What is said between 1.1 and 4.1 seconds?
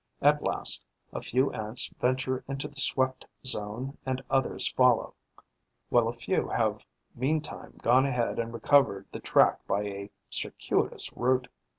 a few Ants venture into the swept zone